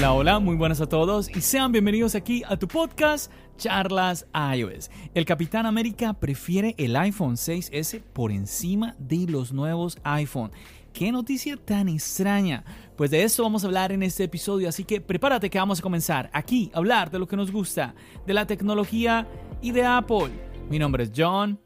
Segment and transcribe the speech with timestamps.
[0.00, 4.90] Hola, hola, muy buenas a todos y sean bienvenidos aquí a tu podcast Charlas iOS.
[5.12, 10.52] El Capitán América prefiere el iPhone 6S por encima de los nuevos iPhone.
[10.94, 12.64] ¿Qué noticia tan extraña?
[12.96, 15.82] Pues de eso vamos a hablar en este episodio, así que prepárate que vamos a
[15.82, 17.94] comenzar aquí a hablar de lo que nos gusta,
[18.26, 19.28] de la tecnología
[19.60, 20.30] y de Apple.
[20.70, 21.60] Mi nombre es John.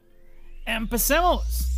[0.65, 1.74] ¡Empecemos!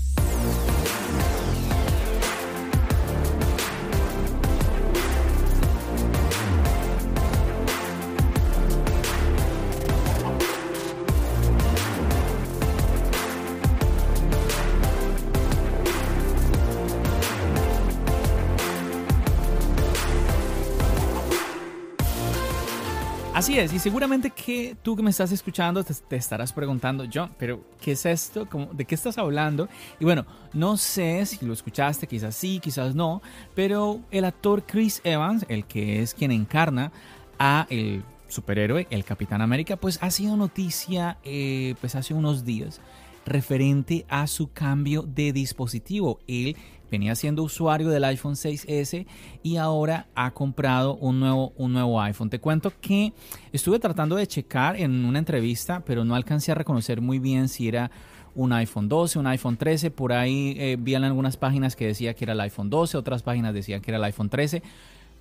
[23.47, 27.63] Así es, y seguramente que tú que me estás escuchando te, estarás preguntando, John, pero
[27.79, 28.45] ¿qué es esto?
[28.73, 29.69] ¿De qué estás hablando?
[30.01, 33.21] Y bueno, no sé si lo escuchaste, quizás sí, quizás no,
[33.55, 36.91] pero el actor Chris Evans, el que es quien encarna
[37.39, 42.81] a el superhéroe, el Capitán América, pues ha sido noticia eh, pues hace unos días
[43.27, 46.19] referente a su cambio de dispositivo.
[46.27, 46.55] Él
[46.89, 49.05] venía siendo usuario del iPhone 6S
[49.43, 52.29] y ahora ha comprado un nuevo, un nuevo iPhone.
[52.29, 53.13] Te cuento que
[53.51, 57.67] estuve tratando de checar en una entrevista, pero no alcancé a reconocer muy bien si
[57.67, 57.91] era
[58.35, 59.91] un iPhone 12, un iPhone 13.
[59.91, 63.53] Por ahí eh, vi algunas páginas que decía que era el iPhone 12, otras páginas
[63.53, 64.61] decían que era el iPhone 13.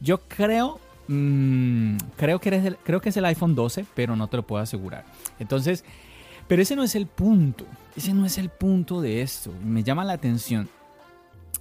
[0.01, 4.47] Yo creo, mm, creo, que creo que es el iPhone 12, pero no te lo
[4.47, 5.05] puedo asegurar.
[5.39, 5.83] Entonces,
[6.49, 7.65] pero ese no es el punto.
[7.97, 9.53] Ese no es el punto de esto.
[9.65, 10.69] Me llama la atención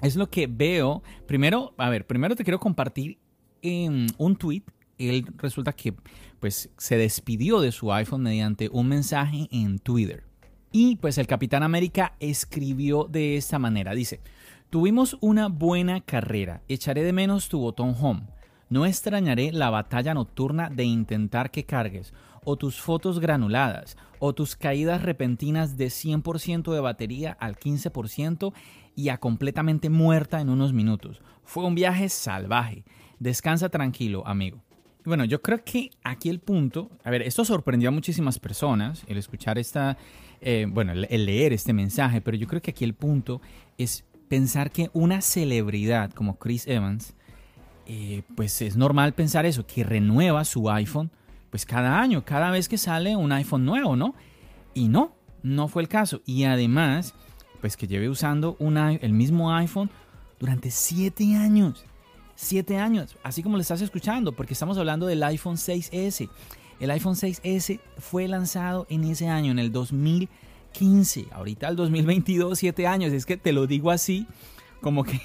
[0.01, 1.03] es lo que veo.
[1.28, 3.18] Primero, a ver, primero te quiero compartir
[3.62, 4.63] en un tweet.
[4.97, 5.94] Él resulta que
[6.40, 10.23] pues se despidió de su iPhone mediante un mensaje en Twitter.
[10.72, 13.94] Y pues el Capitán América escribió de esta manera.
[13.94, 14.22] Dice,
[14.69, 16.62] tuvimos una buena carrera.
[16.67, 18.28] Echaré de menos tu botón home.
[18.69, 22.13] No extrañaré la batalla nocturna de intentar que cargues,
[22.45, 28.53] o tus fotos granuladas, o tus caídas repentinas de 100% de batería al 15%
[28.95, 31.22] y a completamente muerta en unos minutos.
[31.44, 32.85] Fue un viaje salvaje.
[33.19, 34.63] Descansa tranquilo, amigo.
[35.05, 39.17] Bueno, yo creo que aquí el punto, a ver, esto sorprendió a muchísimas personas, el
[39.17, 39.97] escuchar esta,
[40.41, 43.39] eh, bueno, el, leer este mensaje, pero yo creo que aquí el punto
[43.78, 47.13] es pensar que una celebridad como Chris Evans,
[47.85, 51.11] eh, pues es normal pensar eso, que renueva su iPhone,
[51.55, 54.13] pues cada año, cada vez que sale un iPhone nuevo, ¿no?
[54.73, 56.21] Y no, no fue el caso.
[56.25, 57.13] Y además,
[57.61, 59.89] pues que lleve usando el mismo iPhone
[60.38, 61.85] durante 7 años.
[62.35, 66.29] 7 años, así como lo estás escuchando, porque estamos hablando del iPhone 6S.
[66.81, 71.27] El iPhone 6S fue lanzado en ese año, en el 2015.
[71.31, 73.13] Ahorita el 2022, 7 años.
[73.13, 74.27] Es que te lo digo así,
[74.81, 75.22] como que,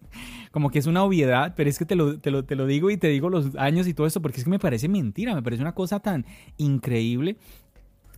[0.50, 2.90] como que es una obviedad, pero es que te lo, te, lo, te lo digo
[2.90, 5.42] y te digo los años y todo esto, porque es que me parece mentira, me
[5.42, 6.24] parece una cosa tan
[6.56, 7.36] increíble.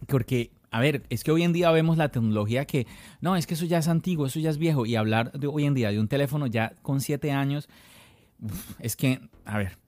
[0.06, 2.86] Porque a ver, es que hoy en día vemos la tecnología que,
[3.20, 5.72] no, es que eso ya es antiguo, eso ya es viejo, y hablar hoy en
[5.72, 7.68] día de un teléfono ya con 7 años,
[8.78, 9.78] es que, a ver.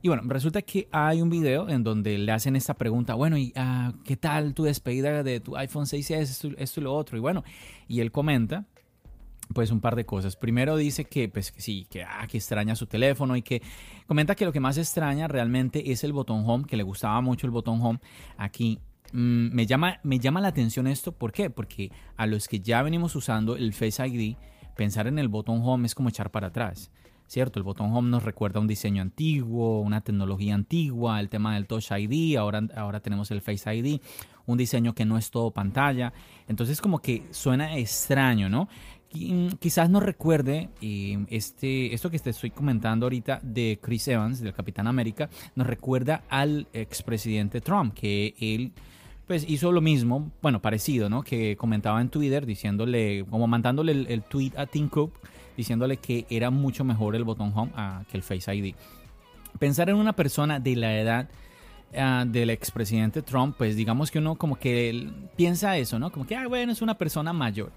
[0.00, 3.52] Y bueno, resulta que hay un video en donde le hacen esta pregunta, bueno, ¿y
[3.56, 7.18] uh, qué tal tu despedida de tu iPhone 6S, esto, esto y lo otro?
[7.18, 7.42] Y bueno,
[7.88, 8.64] y él comenta,
[9.54, 10.36] pues un par de cosas.
[10.36, 13.62] Primero dice que, pues que sí, que, ah, que extraña su teléfono y que
[14.06, 17.46] comenta que lo que más extraña realmente es el botón home, que le gustaba mucho
[17.46, 18.00] el botón home
[18.36, 18.78] aquí
[19.12, 21.50] Mm, me, llama, me llama la atención esto, ¿por qué?
[21.50, 24.36] Porque a los que ya venimos usando el Face ID,
[24.76, 26.90] pensar en el botón Home es como echar para atrás.
[27.26, 27.58] ¿Cierto?
[27.58, 31.90] El botón Home nos recuerda un diseño antiguo, una tecnología antigua, el tema del Touch
[31.90, 34.00] ID, ahora, ahora tenemos el Face ID,
[34.46, 36.14] un diseño que no es todo pantalla.
[36.46, 38.68] Entonces como que suena extraño, ¿no?
[39.14, 40.68] Mm, quizás nos recuerde
[41.30, 46.24] este, esto que te estoy comentando ahorita de Chris Evans, del Capitán América, nos recuerda
[46.28, 48.72] al expresidente Trump, que él
[49.26, 51.22] pues hizo lo mismo, bueno, parecido, ¿no?
[51.22, 55.12] Que comentaba en Twitter diciéndole, como mandándole el, tweet a Tim Cook,
[55.56, 57.72] diciéndole que era mucho mejor el botón home
[58.10, 58.74] que el Face ID.
[59.58, 61.28] Pensar en una persona de la edad
[61.94, 66.10] ah, del expresidente Trump, pues digamos que uno como que piensa eso, ¿no?
[66.10, 67.70] Como que, ah, bueno, es una persona mayor.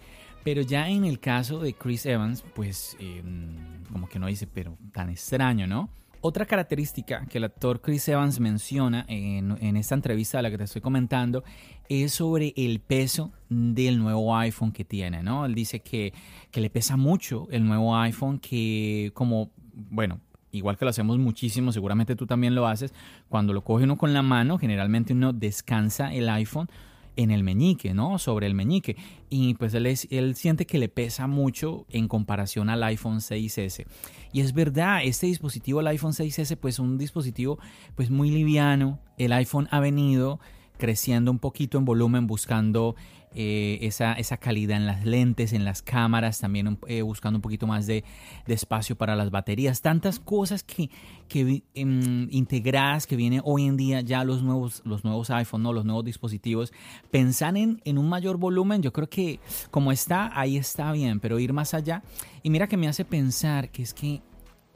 [0.43, 4.77] Pero ya en el caso de Chris Evans, pues em, como que no dice, pero
[4.91, 5.89] tan extraño, ¿no?
[6.23, 10.57] Otra característica que el actor Chris Evans menciona en, en, esta entrevista de la que
[10.59, 11.43] te estoy comentando
[11.89, 15.45] es sobre el peso del nuevo iPhone que tiene, ¿no?
[15.45, 16.13] Él dice que,
[16.51, 20.19] que le pesa mucho el nuevo iPhone, que como, bueno,
[20.51, 22.93] igual que lo hacemos muchísimo, seguramente tú también lo haces,
[23.27, 26.69] cuando lo coge uno con la mano, generalmente uno descansa el iPhone
[27.15, 28.17] en el meñique, ¿no?
[28.19, 28.95] Sobre el meñique.
[29.29, 33.85] Y pues él, siente que le pesa mucho en comparación al iPhone 6S.
[34.33, 37.59] Y es verdad, este dispositivo, el iPhone 6S, pues un dispositivo
[37.95, 38.99] pues muy liviano.
[39.17, 40.39] El iPhone ha venido
[40.77, 42.95] creciendo un poquito en volumen, buscando
[43.33, 47.65] eh, esa, esa, calidad en las lentes, en las cámaras, también eh, buscando un poquito
[47.65, 48.03] más de,
[48.47, 50.89] espacio para las baterías, tantas cosas que,
[51.29, 55.85] que em, integradas que vienen hoy en día ya los nuevos, los nuevos iPhone, los
[55.85, 56.73] nuevos dispositivos,
[57.09, 59.39] pensar en, en un mayor volumen, yo creo que
[59.71, 62.03] como está, ahí está bien, pero ir más allá,
[62.43, 64.21] y mira que me hace pensar que es que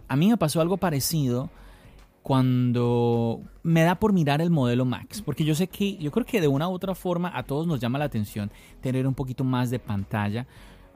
[0.07, 1.49] a mí me pasó algo parecido
[2.25, 6.41] cuando me da por mirar el modelo Max, porque yo sé que, yo creo que
[6.41, 8.49] de una u otra forma a todos nos llama la atención
[8.81, 10.47] tener un poquito más de pantalla.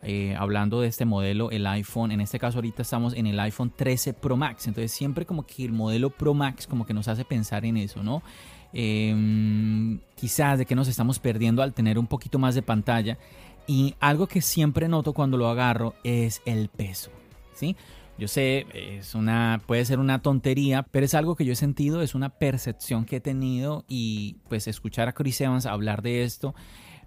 [0.01, 3.71] Eh, hablando de este modelo, el iPhone, en este caso ahorita estamos en el iPhone
[3.75, 7.23] 13 Pro Max, entonces siempre como que el modelo Pro Max como que nos hace
[7.25, 8.23] pensar en eso, ¿no?
[8.73, 13.19] Em, quizás de que nos estamos perdiendo al tener un poquito más de pantalla
[13.67, 17.11] y algo que siempre noto cuando lo agarro es el peso,
[17.53, 17.75] ¿sí?
[18.19, 22.01] Yo sé, es una, puede ser una tontería, pero es algo que yo he sentido,
[22.01, 26.53] es una percepción que he tenido y pues escuchar a Chris Evans hablar de esto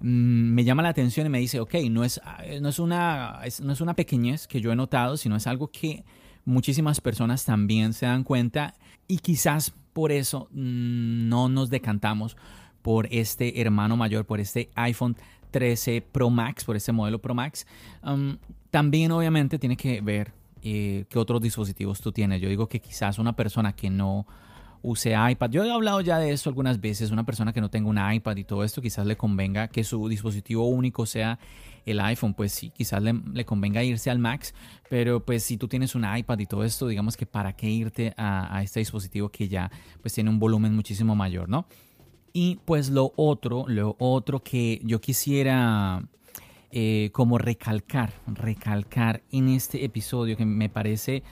[0.01, 2.19] mm, me llama la atención y me dice, ok, no es,
[2.63, 6.03] no es, una, no es una pequeñez que yo he notado, sino es algo que
[6.47, 8.75] muchísimas personas también se dan cuenta
[9.07, 12.39] y quizás por eso mm, no nos decantamos
[12.81, 15.17] por este hermano mayor, por este iPhone
[15.51, 17.67] 13 Pro Max, por este modelo Pro Max.
[18.03, 18.39] Um,
[18.71, 20.33] también obviamente tiene que ver
[20.63, 22.41] eh, qué otros dispositivos tú tienes.
[22.41, 24.27] Yo digo que quizás una persona que no
[24.83, 27.89] use iPad, yo he hablado ya de eso algunas veces, una persona que no tenga
[27.89, 31.39] un iPad y todo esto, quizás le convenga que su dispositivo único sea
[31.87, 34.55] el iPhone, pues sí, quizás le, convenga irse al Max,
[34.89, 38.13] pero pues si tú tienes un iPad y todo esto, digamos que para qué irte
[38.17, 39.71] a, a este dispositivo que ya
[40.01, 41.67] pues tiene un volumen muchísimo mayor, ¿no?
[42.33, 46.03] Y pues lo otro, lo otro que yo quisiera
[46.73, 51.23] eh, como recalcar, recalcar en este episodio que me parece,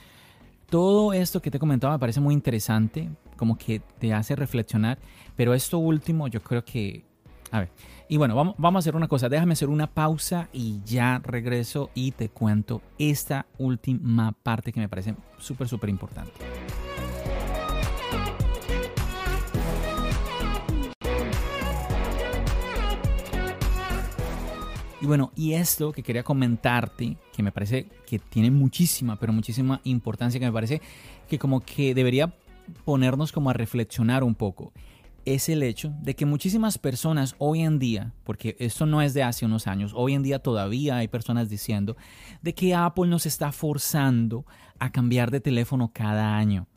[0.69, 4.99] todo esto que te he comentado me parece muy interesante, como que te hace reflexionar,
[5.35, 7.03] pero esto último yo creo que,
[7.51, 7.71] a ver,
[8.07, 11.89] y bueno, vamos, vamos a hacer una cosa, déjame hacer una pausa y ya regreso
[11.95, 16.33] y te cuento esta última parte que me parece súper, súper importante.
[25.01, 29.81] Y bueno, y esto que quería comentarte, que me parece que tiene muchísima, pero muchísima
[29.83, 30.79] importancia, que me parece
[31.27, 32.35] que como que debería
[32.85, 34.71] ponernos como a reflexionar un poco,
[35.25, 39.23] es el hecho de que muchísimas personas hoy en día, porque esto no es de
[39.23, 41.97] hace unos años, hoy en día todavía hay personas diciendo
[42.43, 44.45] de que Apple nos está forzando
[44.77, 46.67] a cambiar de teléfono cada año.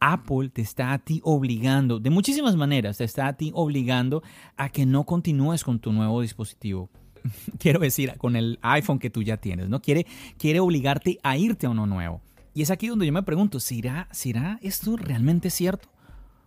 [0.00, 4.22] Apple te está a ti obligando, de muchísimas maneras, te está a ti obligando
[4.58, 6.90] a que no continúes con tu nuevo dispositivo.
[7.58, 9.80] quiero decir, con el iPhone que tú ya tienes, ¿no?
[9.80, 10.06] Quiere,
[10.38, 12.20] quiere obligarte a irte a uno nuevo.
[12.54, 15.88] Y es aquí donde yo me pregunto, ¿será, ¿será esto realmente cierto?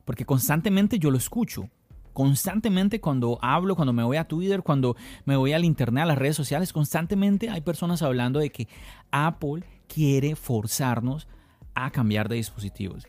[0.05, 1.69] Porque constantemente yo lo escucho.
[2.13, 4.95] Constantemente cuando hablo, cuando me voy a Twitter, cuando
[5.25, 8.67] me voy al internet, a las redes sociales, constantemente hay personas hablando de que
[9.11, 11.27] Apple quiere forzarnos
[11.75, 13.07] a cambiar de dispositivos.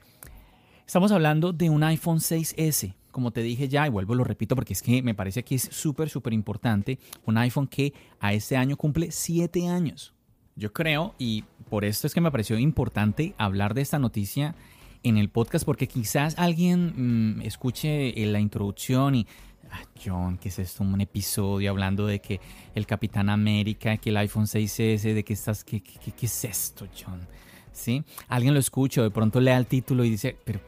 [0.87, 4.73] Estamos hablando de un iPhone 6S, como te dije ya, y vuelvo, lo repito porque
[4.73, 8.77] es que me parece que es súper, súper importante, un iPhone que a este año
[8.77, 10.15] cumple 7 años.
[10.57, 14.55] Yo creo, y por esto es que me pareció importante hablar de esta noticia
[15.03, 19.27] en el podcast, porque quizás alguien mm, escuche la introducción y,
[19.71, 20.83] ah, John, ¿qué es esto?
[20.83, 22.41] Un episodio hablando de que
[22.75, 26.87] el Capitán América, que el iPhone 6S, de que estás, ¿qué, qué, qué es esto,
[26.95, 27.27] John?
[27.73, 28.05] ¿Sí?
[28.29, 30.61] Alguien lo escucha, de pronto lea el título y dice, ¿pero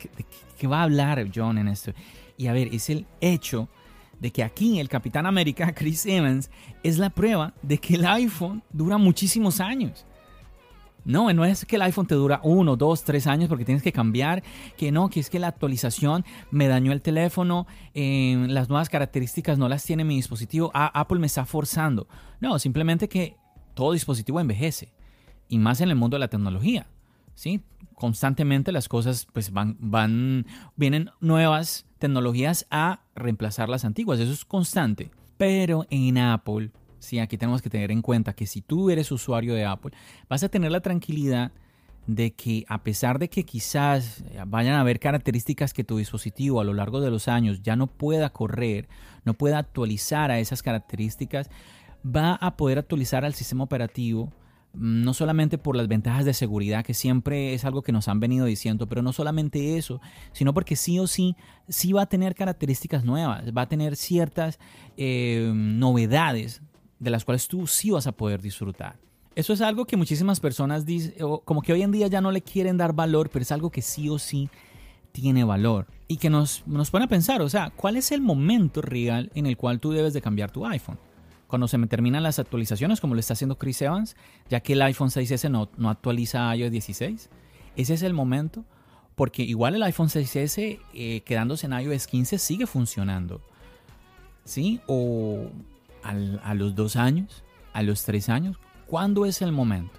[0.59, 1.92] qué, va a hablar John en esto?
[2.37, 3.68] Y a ver, es el hecho
[4.21, 6.50] de que aquí el Capitán América, Chris Evans,
[6.82, 10.06] es la prueba de que el iPhone dura muchísimos años.
[11.04, 13.92] No, no es que el iPhone te dura uno, dos, tres años porque tienes que
[13.92, 14.42] cambiar,
[14.76, 19.59] que no, que es que la actualización me dañó el teléfono, eh, las nuevas características
[19.59, 22.06] no las tiene mi dispositivo, Apple me está forzando.
[22.40, 23.37] No, simplemente que
[23.75, 24.92] todo dispositivo envejece,
[25.49, 26.87] y más en el mundo de la tecnología.
[27.35, 27.62] ¿Sí?
[27.95, 30.47] Constantemente las cosas pues van, van,
[30.77, 34.19] vienen nuevas tecnologías a reemplazar las antiguas.
[34.21, 35.11] Eso es constante.
[35.37, 36.71] Pero en Apple
[37.03, 39.93] sí, aquí tenemos que tener en cuenta que si tú eres usuario de Apple,
[40.29, 41.53] vas a tener la tranquilidad
[42.07, 46.65] de que a pesar de que quizás vayan a haber características que tu dispositivo a
[46.65, 48.89] lo largo de los años ya no pueda correr,
[49.25, 51.49] no pueda actualizar a esas características,
[52.05, 54.33] va a poder actualizar al sistema operativo
[54.75, 58.47] no solamente por las ventajas de seguridad, que siempre es algo que nos han venido
[58.47, 60.00] diciendo, pero no solamente eso,
[60.33, 61.37] sino porque sí o sí,
[61.69, 64.59] sí va a tener características nuevas, va a tener ciertas
[64.97, 66.62] eh, novedades
[66.99, 68.97] de las cuales tú sí vas a poder disfrutar.
[69.35, 71.14] Eso es algo que muchísimas personas dicen,
[71.45, 73.83] como que hoy en día ya no le quieren dar valor, pero es algo que
[73.83, 74.50] sí o sí
[75.11, 75.87] tiene valor.
[76.07, 79.47] Y que nos, nos pone a pensar, o sea, ¿cuál es el momento real en
[79.47, 80.99] el cual tú debes de cambiar tu iPhone?
[81.52, 84.16] Cuando se me terminan las actualizaciones, como lo está haciendo Chris Evans,
[84.49, 87.28] ya que el iPhone 6S no, no actualiza iOS 16.
[87.76, 88.64] Ese es el momento,
[89.16, 93.42] porque igual el iPhone 6S eh, quedándose en iOS 15 sigue funcionando.
[94.47, 94.80] ¿Sí?
[94.87, 95.50] O
[96.02, 97.44] a los dos años,
[97.75, 98.56] a los tres años,
[98.92, 99.99] ¿Cuándo es el momento?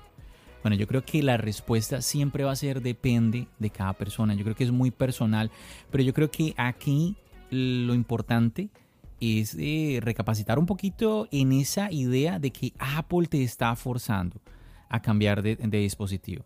[0.61, 4.35] Bueno, yo creo que la respuesta siempre va a ser depende de cada persona.
[4.35, 5.49] Yo creo que es muy personal,
[5.89, 7.15] pero yo creo que aquí
[7.49, 8.82] lo importante es
[9.21, 14.41] eh, recapacitar un poquito en esa idea de que Apple te está forzando
[14.89, 16.45] a cambiar de, dispositivo.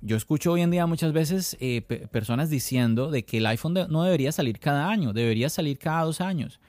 [0.00, 1.80] Yo escucho hoy en día muchas veces eh,
[2.10, 6.20] personas diciendo de que el iPhone no debería salir cada año, debería salir cada dos
[6.20, 6.60] años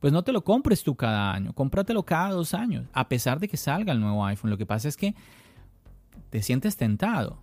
[0.00, 3.48] pues no te lo compres tú cada año, cómpratelo cada dos años, a pesar de
[3.48, 4.50] que salga el nuevo iPhone.
[4.50, 5.14] Lo que pasa es que
[6.30, 7.40] te sientes tentado,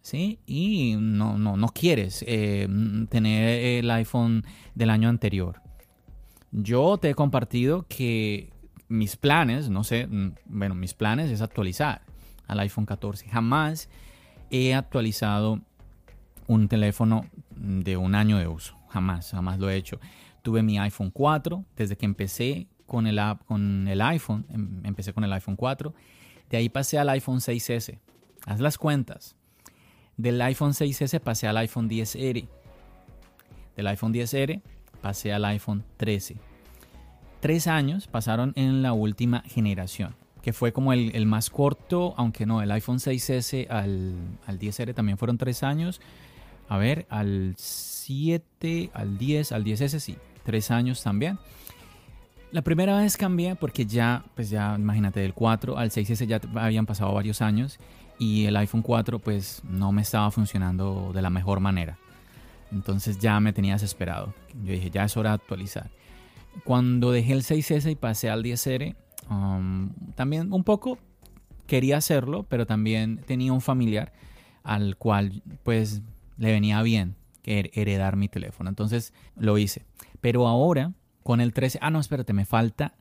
[0.00, 0.38] ¿sí?
[0.46, 2.66] Y no, no, no quieres eh,
[3.10, 4.44] tener el iPhone
[4.74, 5.60] del año anterior.
[6.52, 8.50] Yo te he compartido que
[8.88, 12.02] mis planes, no sé, mm, bueno, mis planes es actualizar
[12.46, 13.26] al iPhone 14.
[13.28, 13.88] Jamás
[14.50, 15.60] he actualizado
[16.46, 18.76] un teléfono de un año de uso.
[18.90, 19.98] Jamás, jamás lo he hecho.
[20.42, 24.44] Tuve mi iPhone 4 desde que empecé con el, con el iPhone.
[24.50, 25.94] Em, empecé con el iPhone 4.
[26.50, 27.98] De ahí pasé al iPhone 6S.
[28.44, 29.36] Haz las cuentas.
[30.18, 32.46] Del iPhone 6S pasé al iPhone 10R.
[33.76, 34.60] Del iPhone 10R
[35.02, 36.36] pasé al iPhone 13.
[37.40, 42.62] Tres años pasaron en la última generación, que fue como el, más corto, aunque no,
[42.62, 44.14] el iPhone 6S al,
[44.46, 46.00] al 10R también fueron tres años.
[46.68, 51.38] A ver, al 7, al 10, al 10S sí, tres años también.
[52.52, 56.84] La primera vez cambié porque ya, pues ya imagínate, del 4 al 6S ya habían
[56.84, 57.78] pasado varios años
[58.18, 61.98] y el iPhone 4 pues no me estaba funcionando de la mejor manera.
[62.72, 64.34] Entonces ya me tenía desesperado.
[64.64, 65.90] Yo dije, ya es hora de actualizar.
[66.64, 68.96] Cuando dejé el 6S y pasé al 10R,
[69.30, 70.98] um, también un poco
[71.66, 74.12] quería hacerlo, pero también tenía un familiar
[74.62, 76.02] al cual pues
[76.38, 78.68] le venía bien heredar mi teléfono.
[78.68, 79.84] Entonces lo hice.
[80.20, 82.94] Pero ahora, con el 13, ah, no, espérate, me falta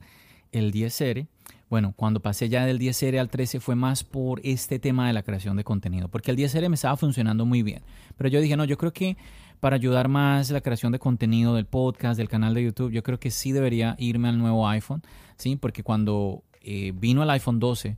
[0.51, 1.27] el 10R.
[1.69, 5.23] Bueno, cuando pasé ya del 10R al 13 fue más por este tema de la
[5.23, 7.81] creación de contenido, porque el 10R me estaba funcionando muy bien.
[8.17, 9.15] Pero yo dije, no, yo creo que
[9.61, 13.19] para ayudar más la creación de contenido del podcast, del canal de YouTube, yo creo
[13.19, 15.03] que sí debería irme al nuevo iPhone,
[15.37, 15.55] ¿sí?
[15.55, 17.95] Porque cuando eh, vino el iPhone 12,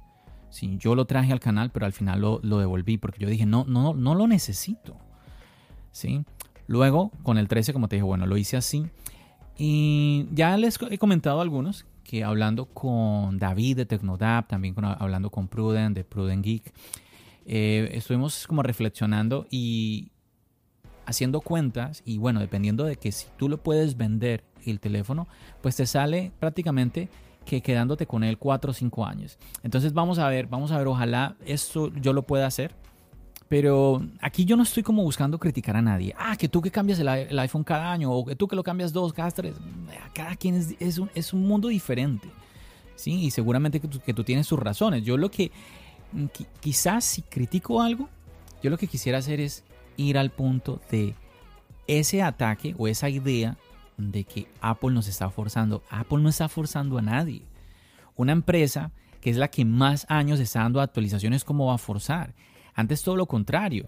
[0.50, 3.46] sí, yo lo traje al canal, pero al final lo, lo devolví, porque yo dije,
[3.46, 4.98] no, no, no lo necesito,
[5.92, 6.26] ¿sí?
[6.68, 8.86] Luego, con el 13, como te dije, bueno, lo hice así.
[9.58, 15.48] Y ya les he comentado algunos que hablando con David de Tecnodap, también hablando con
[15.48, 16.74] Pruden de Pruden Geek,
[17.46, 20.12] eh, estuvimos como reflexionando y
[21.06, 25.28] haciendo cuentas y bueno, dependiendo de que si tú lo puedes vender el teléfono,
[25.62, 27.10] pues te sale prácticamente
[27.46, 29.38] que quedándote con él 4 o 5 años.
[29.64, 32.74] Entonces vamos a ver, vamos a ver, ojalá esto yo lo pueda hacer
[33.54, 36.16] pero aquí yo no estoy como buscando criticar a nadie.
[36.18, 37.08] Ah, que tú que cambias el,
[37.38, 39.54] iPhone cada año o que tú que lo cambias dos, cada tres.
[40.12, 42.28] Cada quien es, es, un, es un, mundo diferente.
[42.96, 43.12] ¿sí?
[43.26, 45.04] Y seguramente que tú, que tú, tienes sus razones.
[45.04, 45.52] Yo lo que
[46.14, 46.26] mm,
[46.62, 48.10] quizás si critico algo,
[48.64, 49.64] yo lo que quisiera hacer es
[49.98, 51.16] ir al punto de
[51.88, 53.58] ese ataque o esa idea
[53.98, 55.84] de que Apple nos está forzando.
[55.90, 57.44] Apple no está forzando a nadie.
[58.16, 62.34] Una empresa que es la que más años está dando actualizaciones, ¿cómo va a forzar?
[62.74, 63.88] Antes todo lo contrario,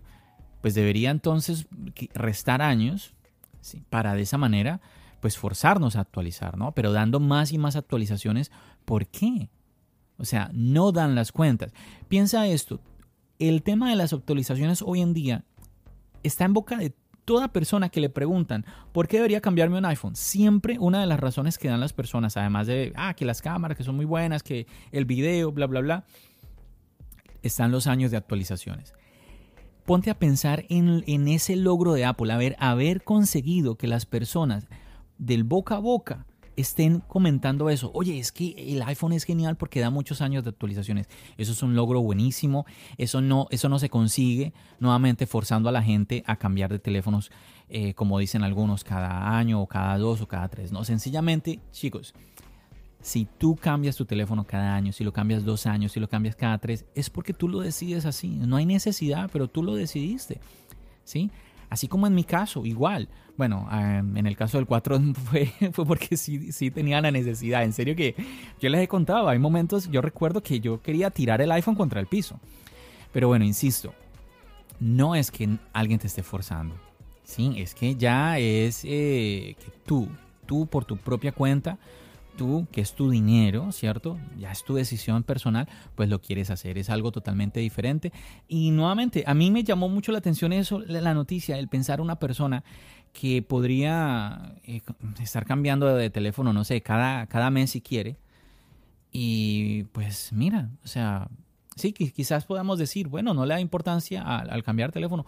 [0.62, 1.68] pues debería entonces
[2.14, 3.14] restar años
[3.90, 4.82] para de esa manera
[5.20, 6.72] pues forzarnos a actualizar, ¿no?
[6.74, 8.52] Pero dando más y más actualizaciones,
[8.86, 9.50] ¿por qué?
[10.18, 11.74] O sea, no dan las cuentas.
[12.08, 12.80] Piensa esto,
[13.40, 15.44] el tema de las actualizaciones hoy en día
[16.28, 16.94] está en boca de
[17.26, 20.16] toda persona que le preguntan, ¿por qué debería cambiarme un iPhone?
[20.16, 23.78] Siempre una de las razones que dan las personas, además de, ah, que las cámaras
[23.78, 26.06] que son muy buenas, que el video, bla, bla, bla,
[27.42, 28.94] están los años de actualizaciones.
[29.86, 34.68] Ponte a pensar en, ese logro de Apple, haber, haber conseguido que las personas
[35.18, 37.92] del boca a boca estén comentando eso.
[37.94, 41.08] Oye, es que el iPhone es genial porque da muchos años de actualizaciones.
[41.38, 42.66] Eso es un logro buenísimo.
[42.98, 47.32] Eso no, eso no se consigue nuevamente forzando a la gente a cambiar de teléfonos,
[47.70, 50.72] eh, como dicen algunos, cada año o cada dos o cada tres.
[50.72, 52.14] No, sencillamente, chicos,
[53.02, 56.36] si tú cambias tu teléfono cada año, si lo cambias dos años, si lo cambias
[56.36, 58.30] cada tres, es porque tú lo decides así.
[58.30, 60.40] No hay necesidad, pero tú lo decidiste.
[61.04, 61.30] ¿Sí?
[61.70, 63.10] Así como en mi caso, igual.
[63.38, 67.64] Bueno, en el caso del 4 fue, fue porque sí, sí tenía la necesidad.
[67.64, 68.16] En serio que
[68.60, 72.00] yo les he contado, hay momentos, yo recuerdo que yo quería tirar el iPhone contra
[72.00, 72.40] el piso.
[73.12, 73.94] Pero bueno, insisto,
[74.80, 76.76] no es que alguien te esté forzando.
[77.24, 80.08] Sí, es que ya es eh, que tú,
[80.46, 81.80] tú por tu propia cuenta,
[82.36, 84.18] tú, que es tu dinero, ¿cierto?
[84.38, 86.78] Ya es tu decisión personal, pues lo quieres hacer.
[86.78, 88.12] Es algo totalmente diferente.
[88.48, 92.18] Y nuevamente, a mí me llamó mucho la atención eso, la noticia, el pensar una
[92.18, 92.64] persona
[93.14, 94.82] que podría eh,
[95.22, 98.18] estar cambiando de teléfono, no sé, cada, cada mes si quiere.
[99.12, 101.30] Y pues mira, o sea,
[101.76, 105.26] sí, quizás podamos decir, bueno, no le da importancia al, al cambiar teléfono.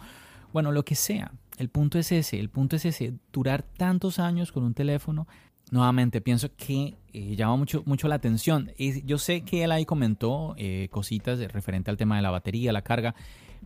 [0.52, 4.52] Bueno, lo que sea, el punto es ese, el punto es ese, durar tantos años
[4.52, 5.26] con un teléfono
[5.70, 8.72] nuevamente pienso que eh, llama mucho, mucho la atención.
[8.76, 12.72] Y yo sé que él ahí comentó eh, cositas referente al tema de la batería,
[12.72, 13.14] la carga.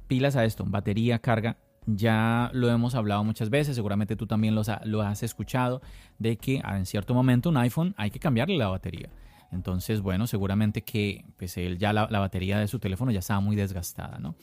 [0.08, 1.56] Pilas a esto, batería, carga.
[1.86, 5.82] Ya lo hemos hablado muchas veces, seguramente tú también lo, has escuchado,
[6.18, 9.10] de que en cierto momento un iPhone hay que cambiarle la batería.
[9.50, 13.40] Entonces, bueno, seguramente que pues él ya la, la batería de su teléfono ya estaba
[13.40, 14.36] muy desgastada, ¿no?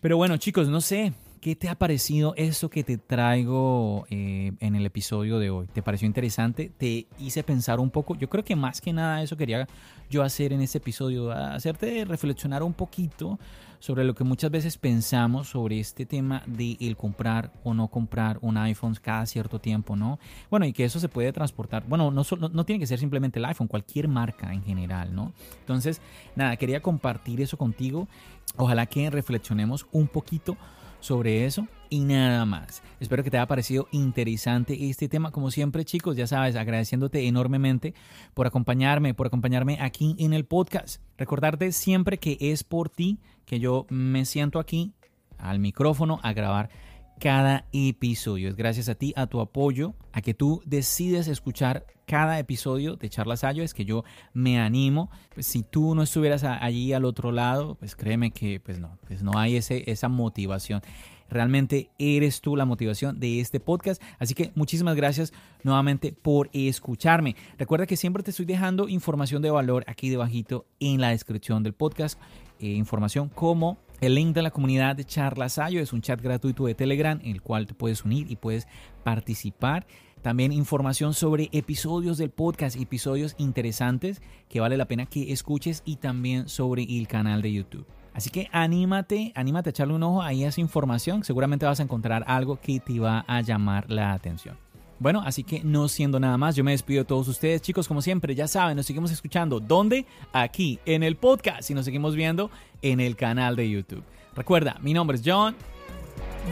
[0.00, 1.12] Pero bueno, chicos, no sé,
[1.44, 5.66] ¿Qué te ha parecido eso que te traigo eh, en el episodio de hoy?
[5.66, 6.72] ¿Te pareció interesante?
[6.74, 8.16] ¿Te hice pensar un poco?
[8.16, 9.68] Yo creo que más que nada eso quería
[10.08, 13.38] yo hacer en este episodio, hacerte reflexionar un poquito
[13.78, 18.38] sobre lo que muchas veces pensamos sobre este tema de el comprar o no comprar
[18.40, 20.18] un iPhone cada cierto tiempo, ¿no?
[20.48, 21.84] Bueno, y que eso se puede transportar.
[21.86, 25.34] Bueno, no, no, no tiene que ser simplemente el iPhone, cualquier marca en general, ¿no?
[25.60, 26.00] Entonces,
[26.36, 28.08] nada, quería compartir eso contigo.
[28.56, 30.56] Ojalá que reflexionemos un poquito
[31.04, 32.82] sobre eso y nada más.
[32.98, 35.32] Espero que te haya parecido interesante este tema.
[35.32, 37.92] Como siempre, chicos, ya sabes, agradeciéndote enormemente
[38.32, 41.02] por acompañarme, por acompañarme aquí en el podcast.
[41.18, 44.94] Recordarte siempre que es por ti que yo me siento aquí
[45.36, 46.70] al micrófono a grabar
[47.20, 48.48] cada episodio.
[48.48, 53.08] Es gracias a ti, a tu apoyo, a que tú decides escuchar cada episodio de
[53.08, 55.10] Charlas Sayo, es que yo me animo.
[55.32, 59.22] Pues, si tú no estuvieras allí al otro lado, pues créeme que pues no, pues
[59.22, 60.82] no hay ese, esa motivación.
[61.30, 64.02] Realmente eres tú la motivación de este podcast.
[64.18, 67.34] Así que muchísimas gracias nuevamente por escucharme.
[67.58, 71.72] Recuerda que siempre te estoy dejando información de valor aquí debajito en la descripción del
[71.72, 72.20] podcast.
[72.60, 76.74] Eh, información como el link de la comunidad de Charlasayo es un chat gratuito de
[76.74, 78.66] Telegram en el cual te puedes unir y puedes
[79.02, 79.86] participar.
[80.22, 85.96] También información sobre episodios del podcast, episodios interesantes que vale la pena que escuches y
[85.96, 87.86] también sobre el canal de YouTube.
[88.14, 91.24] Así que anímate, anímate a echarle un ojo ahí a esa información.
[91.24, 94.63] Seguramente vas a encontrar algo que te va a llamar la atención.
[95.04, 98.00] Bueno, así que no siendo nada más, yo me despido de todos ustedes, chicos, como
[98.00, 99.60] siempre, ya saben, nos seguimos escuchando.
[99.60, 100.06] ¿Dónde?
[100.32, 104.02] Aquí, en el podcast y nos seguimos viendo en el canal de YouTube.
[104.34, 105.54] Recuerda, mi nombre es John.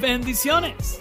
[0.03, 1.01] Bendiciones.